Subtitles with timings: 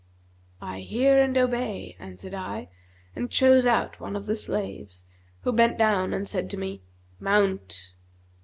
[0.63, 2.69] 'I hear and obey,' answered I
[3.15, 5.05] and chose out one of the slaves,
[5.43, 6.81] who bent down and said to me,
[7.19, 7.93] 'Mount.'